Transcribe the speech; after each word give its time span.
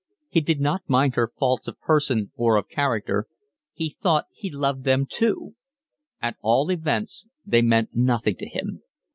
He 0.29 0.41
did 0.41 0.59
not 0.59 0.81
mind 0.89 1.13
her 1.13 1.31
faults 1.37 1.67
of 1.67 1.79
person 1.79 2.31
or 2.35 2.55
of 2.57 2.67
character, 2.67 3.27
he 3.71 3.91
thought 3.91 4.25
he 4.31 4.49
loved 4.49 4.83
them 4.83 5.05
too: 5.07 5.53
at 6.19 6.37
all 6.41 6.71
events 6.71 7.27
they 7.45 7.61
meant 7.61 7.91
nothing 7.93 8.35
to 8.37 8.49
him. 8.49 8.81